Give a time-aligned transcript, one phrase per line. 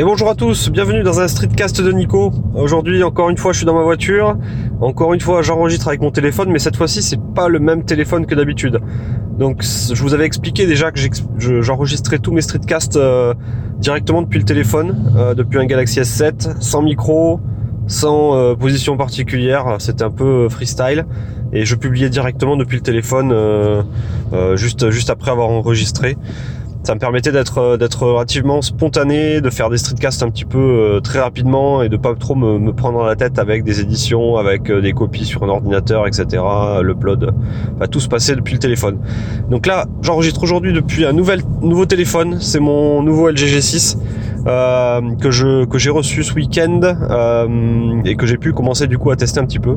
[0.00, 2.32] Et bonjour à tous, bienvenue dans un streetcast de Nico.
[2.54, 4.34] Aujourd'hui, encore une fois, je suis dans ma voiture.
[4.80, 8.24] Encore une fois, j'enregistre avec mon téléphone, mais cette fois-ci, c'est pas le même téléphone
[8.24, 8.80] que d'habitude.
[9.38, 10.98] Donc, je vous avais expliqué déjà que
[11.38, 13.34] j'enregistrais tous mes streetcasts euh,
[13.76, 17.38] directement depuis le téléphone, euh, depuis un Galaxy S7, sans micro,
[17.86, 19.76] sans euh, position particulière.
[19.80, 21.04] C'était un peu freestyle
[21.52, 23.34] et je publiais directement depuis le téléphone
[24.54, 26.16] juste juste après avoir enregistré
[26.82, 30.58] ça me permettait d'être euh, d'être relativement spontané, de faire des streetcasts un petit peu
[30.58, 34.36] euh, très rapidement et de pas trop me, me, prendre la tête avec des éditions,
[34.36, 36.42] avec euh, des copies sur un ordinateur, etc.
[36.82, 37.32] L'upload,
[37.76, 38.98] enfin tout se passait depuis le téléphone.
[39.50, 42.38] Donc là, j'enregistre aujourd'hui depuis un nouvel nouveau téléphone.
[42.40, 43.98] C'est mon nouveau LG G6
[44.46, 46.80] euh, que je que j'ai reçu ce week-end
[48.04, 49.76] et que j'ai pu commencer du coup à tester un petit peu.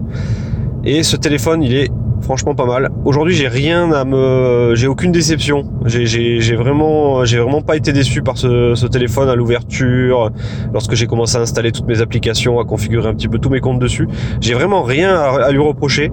[0.85, 1.91] Et ce téléphone, il est
[2.23, 2.89] franchement pas mal.
[3.05, 5.65] Aujourd'hui, j'ai rien à me, j'ai aucune déception.
[5.85, 7.21] J'ai vraiment,
[7.65, 10.31] pas été déçu par ce, téléphone à l'ouverture.
[10.73, 13.59] Lorsque j'ai commencé à installer toutes mes applications, à configurer un petit peu tous mes
[13.59, 14.07] comptes dessus,
[14.41, 16.11] j'ai vraiment rien à, lui reprocher.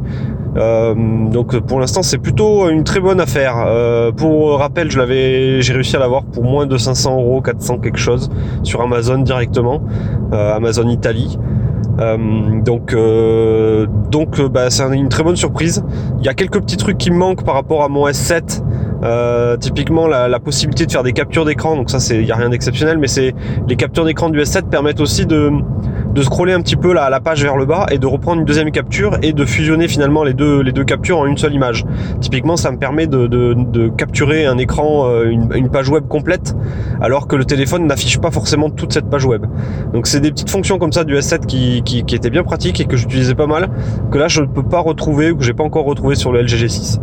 [0.56, 0.94] Euh,
[1.30, 3.64] donc pour l'instant c'est plutôt une très bonne affaire.
[3.66, 7.78] Euh, pour rappel, je l'avais, j'ai réussi à l'avoir pour moins de 500 euros, 400
[7.78, 8.30] quelque chose
[8.64, 9.80] sur Amazon directement,
[10.32, 11.38] euh, Amazon Italie.
[11.98, 15.84] Euh, donc, euh, donc euh, bah, c'est une très bonne surprise.
[16.18, 18.62] Il y a quelques petits trucs qui me manquent par rapport à mon S7.
[19.58, 22.48] typiquement la, possibilité de faire des captures d'écran, donc ça c'est il y a rien
[22.48, 23.34] d'exceptionnel, mais c'est
[23.68, 25.50] les captures d'écran du S7 permettent aussi de
[26.14, 28.46] de scroller un petit peu la, la page vers le bas et de reprendre une
[28.46, 31.84] deuxième capture et de fusionner finalement les deux, les deux captures en une seule image.
[32.20, 36.06] Typiquement, ça me permet de, de, de capturer un écran, euh, une, une, page web
[36.08, 36.56] complète,
[37.00, 39.46] alors que le téléphone n'affiche pas forcément toute cette page web.
[39.92, 42.80] Donc c'est des petites fonctions comme ça du S7 qui, qui, qui étaient bien pratiques
[42.80, 43.70] et que j'utilisais pas mal,
[44.10, 46.42] que là je ne peux pas retrouver ou que j'ai pas encore retrouvé sur le
[46.42, 47.00] LG G6.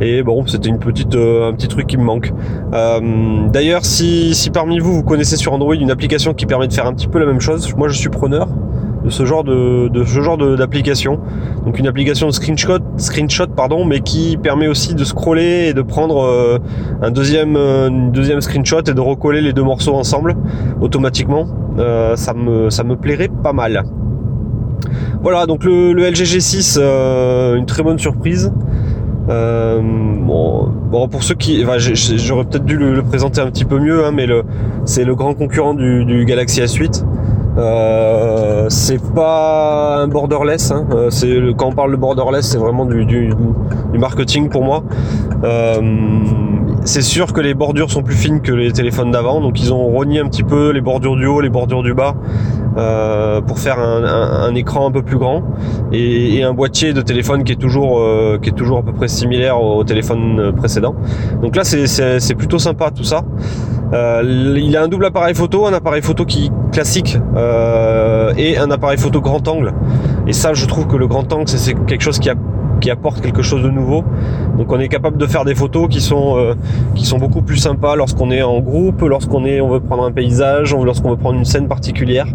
[0.00, 2.32] Et bon, c'était une petite, euh, un petit truc qui me manque.
[2.74, 6.72] Euh, D'ailleurs, si, si parmi vous vous connaissez sur Android une application qui permet de
[6.72, 8.48] faire un petit peu la même chose, moi je suis preneur
[9.04, 11.20] de ce genre de, ce genre d'application.
[11.64, 15.82] Donc une application de screenshot, screenshot pardon, mais qui permet aussi de scroller et de
[15.82, 16.58] prendre euh,
[17.00, 20.34] un deuxième, deuxième screenshot et de recoller les deux morceaux ensemble
[20.80, 21.46] automatiquement.
[22.16, 23.84] Ça me ça me plairait pas mal.
[25.22, 26.78] Voilà donc le, le LG G6,
[27.56, 28.52] une très bonne surprise.
[29.26, 31.64] Bon, pour ceux qui,
[32.16, 34.26] j'aurais peut-être dû le, présenter un petit peu mieux, hein, mais
[34.84, 37.04] c'est le grand concurrent du, du Galaxy S8.
[37.58, 40.70] Euh, c'est pas un borderless.
[40.70, 40.86] Hein.
[40.92, 43.30] Euh, quand on parle de borderless, c'est vraiment du, du,
[43.92, 44.84] du, marketing pour moi.
[45.44, 45.80] Euh,
[46.84, 49.86] c'est sûr que les bordures sont plus fines que les téléphones d'avant, donc ils ont
[49.86, 52.14] rogné un petit peu les bordures du haut, les bordures du bas,
[52.76, 55.42] euh, pour faire un, un, un, écran un peu plus grand
[55.92, 58.92] et, et, un boîtier de téléphone qui est toujours euh, qui est toujours à peu
[58.92, 60.94] près similaire au, téléphone précédent.
[61.42, 63.24] Donc là, c'est plutôt sympa tout ça.
[63.92, 68.70] Euh, il a un double appareil photo, un appareil photo qui classique euh, et un
[68.70, 69.72] appareil photo grand angle.
[70.26, 72.34] Et ça, je trouve que le grand angle, c'est quelque chose qui a
[72.80, 74.04] qui apporte quelque chose de nouveau.
[74.56, 76.54] Donc on est capable de faire des photos qui sont euh,
[76.94, 80.12] qui sont beaucoup plus sympas lorsqu'on est en groupe, lorsqu'on est on veut prendre un
[80.12, 82.26] paysage, lorsqu'on veut prendre une scène particulière.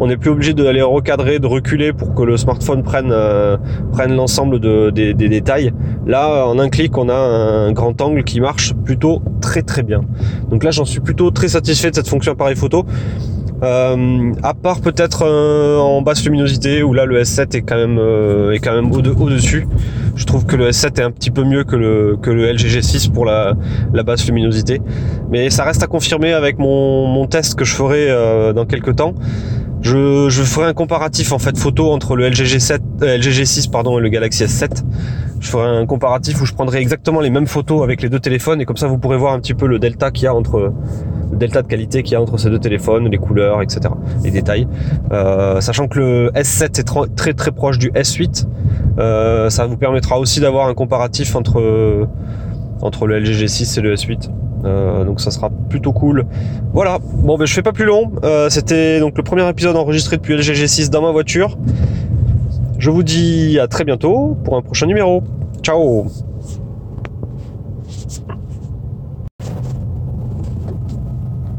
[0.00, 3.56] On n'est plus obligé d'aller recadrer, de reculer pour que le smartphone prenne euh,
[3.92, 5.72] prenne l'ensemble de, des, des, détails.
[6.06, 10.00] Là, en un clic, on a un grand angle qui marche plutôt très très bien.
[10.50, 12.84] Donc là, j'en suis plutôt très satisfait de cette fonction appareil photo.
[13.62, 17.96] Euh, à part peut-être euh, en basse luminosité où là le S7 est quand même
[17.96, 19.68] euh, est quand même au, dessus.
[20.16, 22.78] Je trouve que le S7 est un petit peu mieux que le que le LG
[22.78, 23.54] G6 pour la,
[23.92, 24.80] la basse luminosité,
[25.30, 28.08] mais ça reste à confirmer avec mon, mon test que je ferai
[28.52, 29.14] dans quelques temps.
[29.80, 33.98] Je, je, ferai un comparatif en fait photo entre le LG G7, LG G6 pardon
[33.98, 34.84] et le Galaxy S7.
[35.42, 38.60] Je ferai un comparatif où je prendrai exactement les mêmes photos avec les deux téléphones
[38.60, 40.72] et comme ça vous pourrez voir un petit peu le delta qu'il y a entre
[41.32, 43.80] le delta de qualité qu'il y a entre ces deux téléphones, les couleurs, etc.
[44.22, 44.68] Les détails.
[45.10, 48.46] Euh, sachant que le S7 est très très proche du S8,
[48.98, 52.06] euh, ça vous permettra aussi d'avoir un comparatif entre,
[52.80, 54.30] entre le LG G6 et le S8.
[54.64, 56.24] Euh, donc ça sera plutôt cool.
[56.72, 58.12] Voilà, bon ben je fais pas plus long.
[58.48, 61.58] C'était donc le premier épisode enregistré depuis LG G6 dans ma voiture.
[62.82, 65.22] Je vous dis à très bientôt pour un prochain numéro.
[65.62, 66.08] Ciao